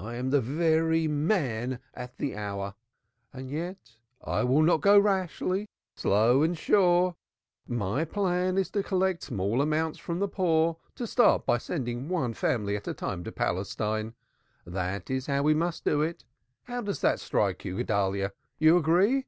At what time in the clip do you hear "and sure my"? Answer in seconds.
6.42-8.04